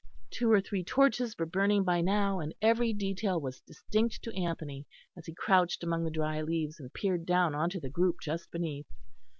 Two 0.31 0.51
or 0.51 0.59
three 0.59 0.83
torches 0.83 1.37
were 1.37 1.45
burning 1.45 1.83
by 1.83 2.01
now, 2.01 2.39
and 2.39 2.55
every 2.59 2.91
detail 2.91 3.39
was 3.39 3.61
distinct 3.61 4.23
to 4.23 4.33
Anthony, 4.35 4.87
as 5.15 5.27
he 5.27 5.33
crouched 5.35 5.83
among 5.83 6.03
the 6.05 6.09
dry 6.09 6.41
leaves 6.41 6.79
and 6.79 6.91
peered 6.91 7.23
down 7.23 7.53
on 7.53 7.69
to 7.69 7.79
the 7.79 7.87
group 7.87 8.15
just 8.19 8.49
beneath. 8.49 8.87